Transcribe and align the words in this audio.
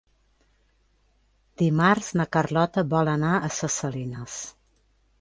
Dimarts 1.63 2.11
na 2.21 2.27
Carlota 2.39 2.87
vol 2.97 3.15
anar 3.15 3.39
a 3.45 3.55
Ses 3.61 3.81
Salines. 3.85 4.43